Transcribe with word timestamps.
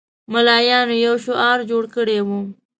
ملایانو 0.31 0.95
یو 1.05 1.15
شعار 1.25 1.59
جوړ 1.69 1.83
کړی 1.95 2.17
وو. 2.27 2.39